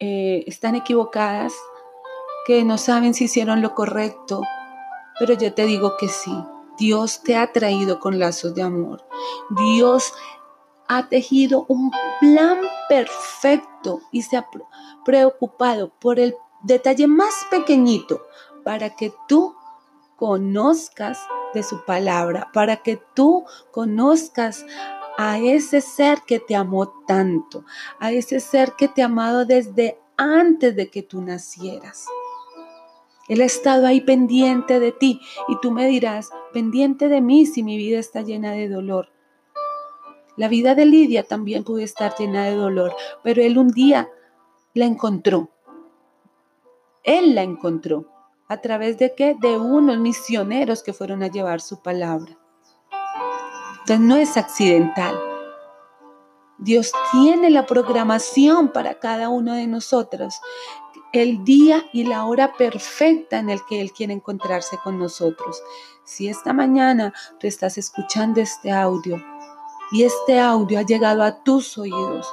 eh, 0.00 0.44
están 0.46 0.74
equivocadas, 0.74 1.54
que 2.46 2.64
no 2.64 2.78
saben 2.78 3.14
si 3.14 3.24
hicieron 3.24 3.62
lo 3.62 3.74
correcto, 3.74 4.42
pero 5.18 5.34
yo 5.34 5.54
te 5.54 5.64
digo 5.64 5.96
que 5.98 6.08
sí, 6.08 6.32
Dios 6.78 7.22
te 7.22 7.36
ha 7.36 7.52
traído 7.52 8.00
con 8.00 8.18
lazos 8.18 8.54
de 8.54 8.62
amor. 8.62 9.06
Dios 9.50 10.12
ha 10.88 11.08
tejido 11.08 11.64
un 11.68 11.92
plan 12.20 12.58
perfecto 12.88 14.00
y 14.10 14.22
se 14.22 14.36
ha 14.36 14.48
preocupado 15.04 15.90
por 16.00 16.18
el 16.18 16.34
detalle 16.62 17.06
más 17.06 17.46
pequeñito 17.50 18.22
para 18.64 18.90
que 18.90 19.12
tú 19.28 19.54
conozcas 20.16 21.18
de 21.54 21.62
su 21.62 21.84
palabra, 21.84 22.50
para 22.52 22.76
que 22.76 23.00
tú 23.14 23.44
conozcas 23.70 24.64
a 25.18 25.38
ese 25.38 25.80
ser 25.80 26.22
que 26.26 26.38
te 26.38 26.54
amó 26.54 26.88
tanto, 27.06 27.64
a 27.98 28.12
ese 28.12 28.40
ser 28.40 28.72
que 28.72 28.88
te 28.88 29.02
ha 29.02 29.06
amado 29.06 29.44
desde 29.44 29.98
antes 30.16 30.74
de 30.76 30.88
que 30.88 31.02
tú 31.02 31.20
nacieras. 31.20 32.06
Él 33.28 33.40
ha 33.40 33.44
estado 33.44 33.86
ahí 33.86 34.00
pendiente 34.00 34.80
de 34.80 34.92
ti 34.92 35.20
y 35.48 35.58
tú 35.60 35.70
me 35.70 35.86
dirás, 35.86 36.30
pendiente 36.52 37.08
de 37.08 37.20
mí 37.20 37.46
si 37.46 37.62
mi 37.62 37.76
vida 37.76 37.98
está 37.98 38.22
llena 38.22 38.52
de 38.52 38.68
dolor. 38.68 39.08
La 40.36 40.48
vida 40.48 40.74
de 40.74 40.86
Lidia 40.86 41.22
también 41.22 41.62
pudo 41.62 41.78
estar 41.78 42.14
llena 42.18 42.46
de 42.46 42.56
dolor, 42.56 42.94
pero 43.22 43.42
él 43.42 43.58
un 43.58 43.68
día 43.68 44.10
la 44.74 44.86
encontró. 44.86 45.51
Él 47.02 47.34
la 47.34 47.42
encontró. 47.42 48.06
¿A 48.48 48.60
través 48.60 48.98
de 48.98 49.14
qué? 49.14 49.34
De 49.40 49.56
unos 49.58 49.98
misioneros 49.98 50.82
que 50.82 50.92
fueron 50.92 51.22
a 51.22 51.28
llevar 51.28 51.60
su 51.60 51.82
palabra. 51.82 52.38
Entonces 53.80 54.00
no 54.00 54.16
es 54.16 54.36
accidental. 54.36 55.18
Dios 56.58 56.92
tiene 57.10 57.50
la 57.50 57.66
programación 57.66 58.68
para 58.68 59.00
cada 59.00 59.28
uno 59.28 59.54
de 59.54 59.66
nosotros, 59.66 60.40
el 61.12 61.44
día 61.44 61.84
y 61.92 62.04
la 62.04 62.24
hora 62.24 62.52
perfecta 62.52 63.38
en 63.38 63.50
el 63.50 63.64
que 63.68 63.80
Él 63.80 63.92
quiere 63.92 64.12
encontrarse 64.12 64.78
con 64.84 64.98
nosotros. 64.98 65.60
Si 66.04 66.28
esta 66.28 66.52
mañana 66.52 67.12
tú 67.40 67.48
estás 67.48 67.78
escuchando 67.78 68.40
este 68.40 68.70
audio 68.70 69.20
y 69.90 70.04
este 70.04 70.38
audio 70.38 70.78
ha 70.78 70.82
llegado 70.82 71.24
a 71.24 71.42
tus 71.42 71.76
oídos, 71.76 72.32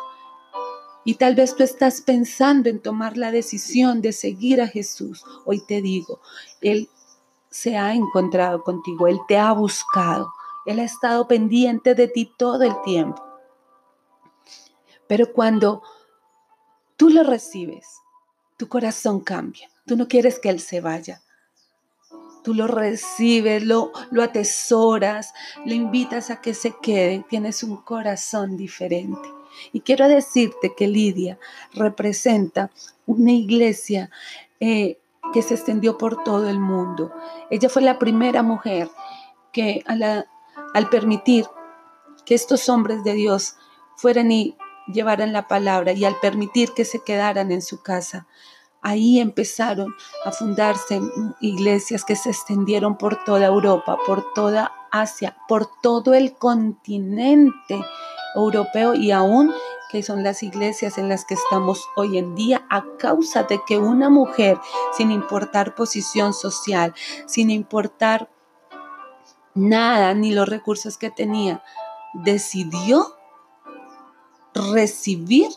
y 1.03 1.15
tal 1.15 1.35
vez 1.35 1.55
tú 1.55 1.63
estás 1.63 2.01
pensando 2.01 2.69
en 2.69 2.79
tomar 2.81 3.17
la 3.17 3.31
decisión 3.31 4.01
de 4.01 4.11
seguir 4.11 4.61
a 4.61 4.67
Jesús. 4.67 5.23
Hoy 5.45 5.61
te 5.65 5.81
digo, 5.81 6.19
Él 6.61 6.89
se 7.49 7.77
ha 7.77 7.93
encontrado 7.93 8.63
contigo, 8.63 9.07
Él 9.07 9.19
te 9.27 9.37
ha 9.37 9.51
buscado, 9.53 10.33
Él 10.65 10.79
ha 10.79 10.83
estado 10.83 11.27
pendiente 11.27 11.95
de 11.95 12.07
ti 12.07 12.31
todo 12.37 12.63
el 12.63 12.79
tiempo. 12.83 13.23
Pero 15.07 15.31
cuando 15.33 15.81
tú 16.95 17.09
lo 17.09 17.23
recibes, 17.23 17.87
tu 18.57 18.67
corazón 18.67 19.21
cambia. 19.21 19.69
Tú 19.85 19.95
no 19.95 20.07
quieres 20.07 20.37
que 20.37 20.49
Él 20.49 20.59
se 20.59 20.81
vaya. 20.81 21.21
Tú 22.43 22.53
lo 22.53 22.67
recibes, 22.67 23.63
lo, 23.63 23.91
lo 24.11 24.21
atesoras, 24.21 25.33
lo 25.65 25.73
invitas 25.73 26.29
a 26.29 26.41
que 26.41 26.53
se 26.53 26.75
quede. 26.81 27.25
Tienes 27.27 27.63
un 27.63 27.77
corazón 27.77 28.55
diferente. 28.57 29.38
Y 29.71 29.81
quiero 29.81 30.07
decirte 30.07 30.73
que 30.75 30.87
Lidia 30.87 31.39
representa 31.73 32.71
una 33.05 33.31
iglesia 33.31 34.09
eh, 34.59 34.97
que 35.33 35.41
se 35.41 35.55
extendió 35.55 35.97
por 35.97 36.23
todo 36.23 36.49
el 36.49 36.59
mundo. 36.59 37.11
Ella 37.49 37.69
fue 37.69 37.81
la 37.81 37.99
primera 37.99 38.43
mujer 38.43 38.89
que 39.51 39.83
al 39.85 40.89
permitir 40.89 41.45
que 42.25 42.35
estos 42.35 42.69
hombres 42.69 43.03
de 43.03 43.13
Dios 43.13 43.55
fueran 43.95 44.31
y 44.31 44.55
llevaran 44.87 45.33
la 45.33 45.47
palabra 45.47 45.93
y 45.93 46.05
al 46.05 46.19
permitir 46.19 46.71
que 46.73 46.85
se 46.85 47.03
quedaran 47.03 47.51
en 47.51 47.61
su 47.61 47.81
casa, 47.81 48.27
ahí 48.81 49.19
empezaron 49.19 49.93
a 50.25 50.31
fundarse 50.31 50.99
iglesias 51.41 52.05
que 52.05 52.15
se 52.15 52.29
extendieron 52.29 52.97
por 52.97 53.23
toda 53.23 53.45
Europa, 53.45 53.97
por 54.05 54.33
toda 54.33 54.71
Asia, 54.91 55.37
por 55.47 55.69
todo 55.81 56.13
el 56.13 56.33
continente 56.33 57.81
europeo 58.35 58.93
y 58.93 59.11
aún 59.11 59.53
que 59.89 60.03
son 60.03 60.23
las 60.23 60.43
iglesias 60.43 60.97
en 60.97 61.09
las 61.09 61.25
que 61.25 61.33
estamos 61.33 61.89
hoy 61.95 62.19
en 62.19 62.35
día 62.35 62.65
a 62.69 62.85
causa 62.99 63.43
de 63.43 63.59
que 63.65 63.79
una 63.79 64.09
mujer, 64.09 64.59
sin 64.95 65.09
importar 65.09 65.73
posición 65.73 66.33
social, 66.33 66.93
sin 67.25 67.49
importar 67.49 68.29
nada, 69.55 70.13
ni 70.13 70.31
los 70.31 70.47
recursos 70.47 70.97
que 70.97 71.09
tenía, 71.09 71.63
decidió 72.13 73.17
recibir 74.53 75.49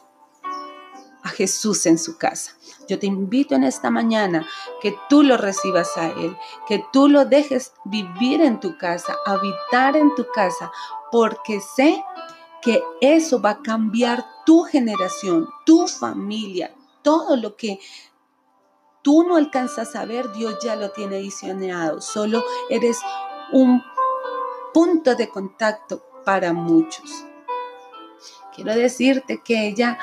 a 1.22 1.28
Jesús 1.28 1.86
en 1.86 1.98
su 1.98 2.16
casa. 2.16 2.52
Yo 2.88 2.98
te 2.98 3.06
invito 3.06 3.54
en 3.54 3.64
esta 3.64 3.90
mañana 3.90 4.46
que 4.80 4.96
tú 5.08 5.22
lo 5.22 5.36
recibas 5.36 5.96
a 5.96 6.08
Él, 6.08 6.36
que 6.66 6.84
tú 6.92 7.08
lo 7.08 7.24
dejes 7.24 7.72
vivir 7.84 8.40
en 8.40 8.60
tu 8.60 8.76
casa, 8.76 9.16
habitar 9.24 9.96
en 9.96 10.14
tu 10.14 10.26
casa, 10.34 10.72
porque 11.10 11.60
sé 11.60 12.02
que 12.62 12.82
eso 13.00 13.42
va 13.42 13.50
a 13.50 13.62
cambiar 13.62 14.24
tu 14.46 14.62
generación, 14.62 15.48
tu 15.66 15.86
familia, 15.88 16.74
todo 17.02 17.36
lo 17.36 17.56
que 17.56 17.78
tú 19.02 19.24
no 19.24 19.36
alcanzas 19.36 19.96
a 19.96 20.04
ver, 20.04 20.32
Dios 20.32 20.58
ya 20.62 20.76
lo 20.76 20.92
tiene 20.92 21.16
diseñado. 21.16 22.00
Solo 22.00 22.44
eres 22.70 23.00
un 23.52 23.82
punto 24.72 25.14
de 25.16 25.28
contacto 25.28 26.02
para 26.24 26.52
muchos. 26.52 27.24
Quiero 28.54 28.74
decirte 28.74 29.42
que 29.42 29.66
ella 29.66 29.98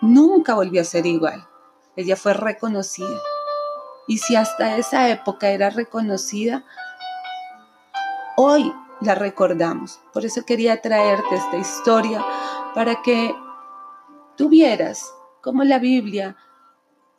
nunca 0.00 0.54
volvió 0.54 0.80
a 0.80 0.84
ser 0.84 1.06
igual. 1.06 1.46
Ella 1.96 2.16
fue 2.16 2.32
reconocida. 2.34 3.20
Y 4.06 4.18
si 4.18 4.36
hasta 4.36 4.76
esa 4.76 5.08
época 5.08 5.48
era 5.48 5.70
reconocida, 5.70 6.64
hoy 8.36 8.72
la 9.04 9.14
recordamos. 9.14 10.00
Por 10.12 10.24
eso 10.24 10.44
quería 10.44 10.80
traerte 10.80 11.34
esta 11.34 11.56
historia 11.56 12.24
para 12.74 13.02
que 13.02 13.34
tuvieras 14.36 15.14
como 15.40 15.64
la 15.64 15.78
Biblia 15.78 16.36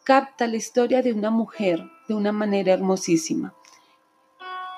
capta 0.04 0.48
la 0.48 0.58
historia 0.58 1.02
de 1.02 1.14
una 1.14 1.30
mujer 1.30 1.84
de 2.08 2.14
una 2.14 2.32
manera 2.32 2.74
hermosísima. 2.74 3.54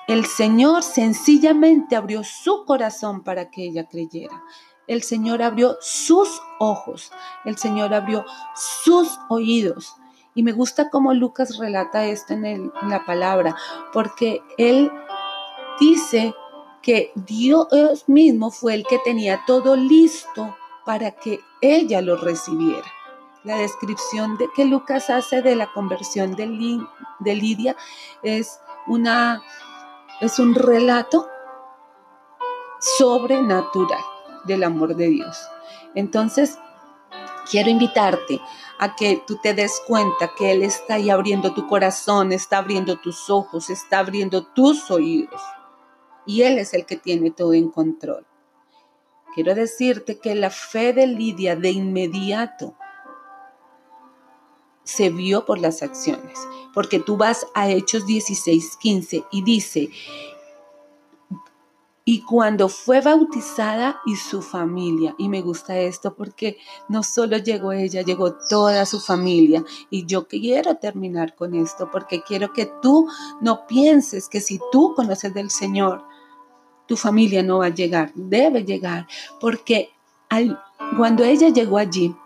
El 0.06 0.24
Señor 0.24 0.82
sencillamente 0.82 1.94
abrió 1.94 2.24
su 2.24 2.64
corazón 2.64 3.22
para 3.22 3.50
que 3.50 3.64
ella 3.64 3.86
creyera. 3.88 4.42
El 4.86 5.02
Señor 5.02 5.42
abrió 5.42 5.76
sus 5.80 6.40
ojos. 6.58 7.12
El 7.44 7.58
Señor 7.58 7.92
abrió 7.92 8.24
sus 8.54 9.18
oídos. 9.28 9.96
Y 10.34 10.42
me 10.42 10.52
gusta 10.52 10.88
cómo 10.88 11.12
Lucas 11.12 11.58
relata 11.58 12.06
esto 12.06 12.32
en, 12.32 12.46
en 12.46 12.72
la 12.84 13.04
palabra, 13.04 13.54
porque 13.92 14.40
él 14.56 14.90
dice 15.78 16.34
que 16.82 17.12
Dios 17.14 18.08
mismo 18.08 18.50
fue 18.50 18.74
el 18.74 18.84
que 18.84 18.98
tenía 18.98 19.42
todo 19.46 19.76
listo 19.76 20.56
para 20.84 21.10
que 21.12 21.40
ella 21.60 22.00
lo 22.00 22.16
recibiera. 22.16 22.86
La 23.44 23.56
descripción 23.56 24.36
de 24.36 24.48
que 24.54 24.64
Lucas 24.64 25.10
hace 25.10 25.42
de 25.42 25.54
la 25.54 25.72
conversión 25.72 26.34
de, 26.34 26.46
Lidia 27.34 27.76
es, 28.22 28.60
una, 28.86 29.42
es 30.20 30.38
un 30.38 30.54
relato 30.54 31.28
sobrenatural 32.80 34.02
del 34.44 34.64
amor 34.64 34.94
de 34.96 35.08
Dios. 35.08 35.38
Entonces, 35.94 36.58
quiero 37.50 37.70
invitarte 37.70 38.40
a 38.78 38.94
que 38.94 39.22
tú 39.26 39.38
te 39.42 39.54
des 39.54 39.80
cuenta 39.86 40.32
que 40.36 40.52
Él 40.52 40.62
está 40.62 40.94
ahí 40.94 41.10
abriendo 41.10 41.54
tu 41.54 41.66
corazón, 41.66 42.32
está 42.32 42.58
abriendo 42.58 42.96
tus 42.96 43.30
ojos, 43.30 43.70
está 43.70 44.00
abriendo 44.00 44.46
tus 44.46 44.90
oídos 44.90 45.40
y 46.28 46.42
Él 46.42 46.58
es 46.58 46.74
el 46.74 46.84
que 46.84 46.96
tiene 46.96 47.30
todo 47.30 47.54
en 47.54 47.70
control. 47.70 48.26
Quiero 49.34 49.54
decirte 49.54 50.18
que 50.18 50.34
la 50.34 50.50
fe 50.50 50.92
de 50.92 51.06
Lidia 51.06 51.56
de 51.56 51.70
inmediato 51.70 52.76
se 54.84 55.08
vio 55.08 55.46
por 55.46 55.58
las 55.58 55.82
acciones, 55.82 56.38
porque 56.74 57.00
tú 57.00 57.16
vas 57.16 57.46
a 57.54 57.70
Hechos 57.70 58.04
16:15 58.04 59.24
y 59.32 59.42
dice, 59.42 59.88
y 62.04 62.22
cuando 62.22 62.70
fue 62.70 63.02
bautizada 63.02 64.00
y 64.06 64.16
su 64.16 64.42
familia, 64.42 65.14
y 65.18 65.28
me 65.28 65.40
gusta 65.42 65.78
esto 65.78 66.14
porque 66.14 66.58
no 66.88 67.02
solo 67.02 67.36
llegó 67.36 67.72
ella, 67.72 68.00
llegó 68.00 68.34
toda 68.48 68.86
su 68.86 68.98
familia. 68.98 69.62
Y 69.90 70.06
yo 70.06 70.26
quiero 70.26 70.76
terminar 70.76 71.34
con 71.34 71.54
esto 71.54 71.90
porque 71.90 72.22
quiero 72.22 72.54
que 72.54 72.64
tú 72.80 73.08
no 73.42 73.66
pienses 73.66 74.30
que 74.30 74.40
si 74.40 74.58
tú 74.72 74.94
conoces 74.96 75.34
del 75.34 75.50
Señor, 75.50 76.07
tu 76.88 76.96
familia 76.96 77.42
no 77.42 77.58
va 77.58 77.66
a 77.66 77.74
llegar, 77.74 78.10
debe 78.14 78.64
llegar, 78.64 79.06
porque 79.38 79.90
cuando 80.96 81.22
ella 81.22 81.50
llegó 81.50 81.78
allí, 81.78 82.16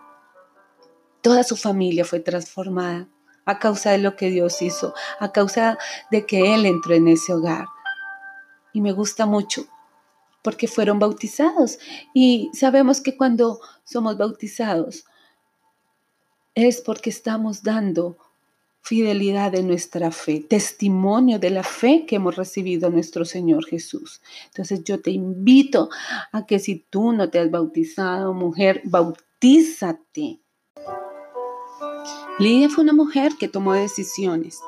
toda 1.21 1.43
su 1.43 1.55
familia 1.55 2.05
fue 2.05 2.21
transformada 2.21 3.07
a 3.45 3.59
causa 3.59 3.91
de 3.91 3.97
lo 3.97 4.15
que 4.15 4.29
Dios 4.29 4.61
hizo, 4.61 4.93
a 5.19 5.31
causa 5.31 5.77
de 6.11 6.25
que 6.25 6.55
Él 6.55 6.65
entró 6.65 6.95
en 6.95 7.09
ese 7.09 7.33
hogar. 7.33 7.65
Y 8.71 8.81
me 8.81 8.93
gusta 8.93 9.25
mucho 9.25 9.65
porque 10.41 10.67
fueron 10.67 10.97
bautizados. 10.97 11.77
Y 12.13 12.49
sabemos 12.53 13.01
que 13.01 13.17
cuando 13.17 13.59
somos 13.83 14.17
bautizados 14.17 15.05
es 16.55 16.81
porque 16.81 17.09
estamos 17.09 17.63
dando 17.63 18.17
fidelidad 18.83 19.53
de 19.53 19.63
nuestra 19.63 20.11
fe, 20.11 20.41
testimonio 20.41 21.39
de 21.39 21.49
la 21.49 21.63
fe 21.63 22.05
que 22.05 22.17
hemos 22.17 22.35
recibido 22.35 22.89
nuestro 22.89 23.23
Señor 23.23 23.65
Jesús. 23.65 24.21
Entonces 24.47 24.83
yo 24.83 25.01
te 25.01 25.09
invito 25.11 25.89
a 26.33 26.45
que 26.45 26.59
si 26.59 26.85
tú 26.89 27.13
no 27.13 27.29
te 27.29 27.39
has 27.39 27.49
bautizado, 27.49 28.33
mujer, 28.33 28.81
bautízate. 28.83 30.41
Lidia 32.39 32.69
fue 32.69 32.83
una 32.83 32.93
mujer 32.93 33.33
que 33.39 33.47
tomó 33.47 33.73
decisiones. 33.73 34.59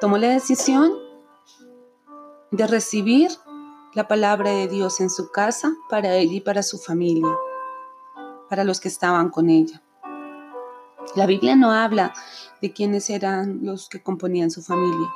Tomó 0.00 0.16
la 0.16 0.28
decisión 0.28 0.92
de 2.52 2.66
recibir 2.68 3.30
la 3.94 4.06
palabra 4.06 4.50
de 4.50 4.68
Dios 4.68 5.00
en 5.00 5.10
su 5.10 5.32
casa 5.32 5.74
para 5.90 6.14
ella 6.14 6.34
y 6.34 6.40
para 6.40 6.62
su 6.62 6.78
familia, 6.78 7.26
para 8.48 8.62
los 8.62 8.78
que 8.78 8.88
estaban 8.88 9.28
con 9.28 9.50
ella. 9.50 9.82
La 11.14 11.26
Biblia 11.26 11.56
no 11.56 11.72
habla 11.72 12.14
de 12.60 12.72
quiénes 12.72 13.10
eran 13.10 13.60
los 13.62 13.88
que 13.88 14.02
componían 14.02 14.50
su 14.50 14.62
familia, 14.62 15.08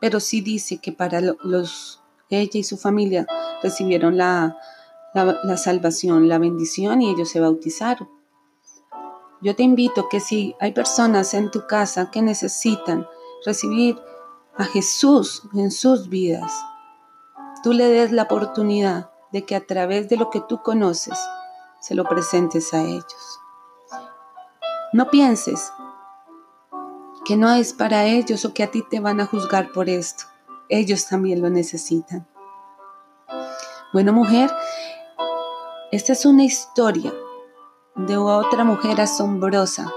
pero 0.00 0.20
sí 0.20 0.40
dice 0.40 0.78
que 0.78 0.92
para 0.92 1.20
los 1.20 2.00
ella 2.30 2.60
y 2.60 2.64
su 2.64 2.76
familia 2.76 3.26
recibieron 3.62 4.16
la, 4.16 4.56
la, 5.14 5.56
salvación, 5.56 6.28
la 6.28 6.38
bendición 6.38 7.02
y 7.02 7.10
ellos 7.10 7.28
se 7.28 7.40
bautizaron. 7.40 8.08
Yo 9.42 9.56
te 9.56 9.62
invito 9.62 10.08
que 10.08 10.20
si 10.20 10.54
hay 10.60 10.72
personas 10.72 11.34
en 11.34 11.50
tu 11.50 11.66
casa 11.66 12.10
que 12.10 12.22
necesitan 12.22 13.06
recibir 13.44 13.98
a 14.56 14.64
Jesús 14.64 15.42
en 15.54 15.70
sus 15.70 16.08
vidas, 16.08 16.52
tú 17.62 17.72
le 17.72 17.88
des 17.88 18.12
la 18.12 18.24
oportunidad 18.24 19.10
de 19.32 19.44
que 19.44 19.56
a 19.56 19.66
través 19.66 20.08
de 20.08 20.16
lo 20.16 20.30
que 20.30 20.40
tú 20.40 20.62
conoces 20.62 21.18
se 21.80 21.94
lo 21.94 22.04
presentes 22.04 22.74
a 22.74 22.82
ellos. 22.82 23.40
No 24.92 25.08
pienses 25.08 25.72
que 27.24 27.36
no 27.36 27.52
es 27.52 27.72
para 27.72 28.06
ellos 28.06 28.44
o 28.44 28.52
que 28.52 28.64
a 28.64 28.72
ti 28.72 28.82
te 28.82 28.98
van 28.98 29.20
a 29.20 29.26
juzgar 29.26 29.70
por 29.70 29.88
esto. 29.88 30.24
Ellos 30.68 31.06
también 31.06 31.40
lo 31.40 31.48
necesitan. 31.48 32.26
Bueno, 33.92 34.12
mujer, 34.12 34.50
esta 35.92 36.12
es 36.12 36.26
una 36.26 36.42
historia 36.42 37.12
de 37.94 38.16
otra 38.16 38.64
mujer 38.64 39.00
asombrosa, 39.00 39.92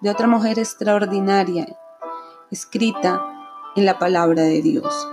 de 0.00 0.08
otra 0.08 0.26
mujer 0.26 0.58
extraordinaria, 0.58 1.66
escrita 2.50 3.22
en 3.76 3.84
la 3.84 3.98
palabra 3.98 4.42
de 4.42 4.62
Dios. 4.62 5.06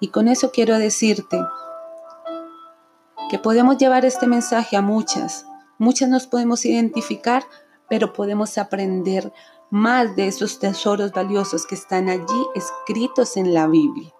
Y 0.00 0.08
con 0.08 0.28
eso 0.28 0.50
quiero 0.50 0.78
decirte 0.78 1.38
que 3.28 3.38
podemos 3.38 3.76
llevar 3.76 4.06
este 4.06 4.26
mensaje 4.26 4.78
a 4.78 4.82
muchas. 4.82 5.46
Muchas 5.78 6.08
nos 6.08 6.26
podemos 6.26 6.64
identificar 6.64 7.44
pero 7.92 8.14
podemos 8.14 8.56
aprender 8.56 9.34
más 9.68 10.16
de 10.16 10.26
esos 10.26 10.58
tesoros 10.58 11.12
valiosos 11.12 11.66
que 11.66 11.74
están 11.74 12.08
allí 12.08 12.46
escritos 12.54 13.36
en 13.36 13.52
la 13.52 13.66
Biblia. 13.66 14.10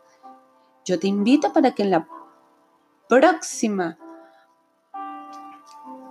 Yo 0.84 0.98
te 0.98 1.06
invito 1.06 1.54
para 1.54 1.74
que 1.74 1.84
en 1.84 1.90
la 1.90 2.06
próxima 3.08 3.96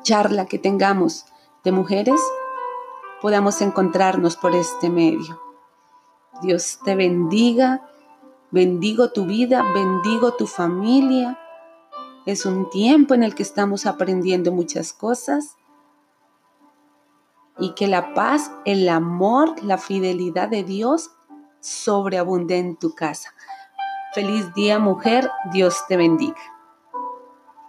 charla 0.01 0.47
que 0.47 0.57
tengamos 0.57 1.25
de 1.63 1.71
mujeres 1.71 2.19
podamos 3.21 3.61
encontrarnos 3.61 4.37
por 4.37 4.55
este 4.55 4.89
medio. 4.89 5.39
Dios 6.41 6.79
te 6.83 6.95
bendiga, 6.95 7.87
bendigo 8.49 9.11
tu 9.11 9.27
vida, 9.27 9.61
bendigo 9.71 10.33
tu 10.33 10.47
familia. 10.47 11.37
Es 12.25 12.47
un 12.47 12.71
tiempo 12.71 13.13
en 13.13 13.21
el 13.21 13.35
que 13.35 13.43
estamos 13.43 13.85
aprendiendo 13.85 14.51
muchas 14.51 14.93
cosas 14.93 15.57
y 17.61 17.73
que 17.75 17.87
la 17.87 18.13
paz, 18.15 18.51
el 18.65 18.89
amor, 18.89 19.63
la 19.63 19.77
fidelidad 19.77 20.49
de 20.49 20.63
Dios 20.63 21.11
sobreabunde 21.59 22.57
en 22.57 22.75
tu 22.75 22.95
casa. 22.95 23.33
Feliz 24.13 24.53
día 24.55 24.79
mujer, 24.79 25.29
Dios 25.53 25.85
te 25.87 25.95
bendiga. 25.95 26.41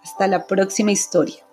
Hasta 0.02 0.26
la 0.26 0.46
próxima 0.46 0.90
historia. 0.90 1.44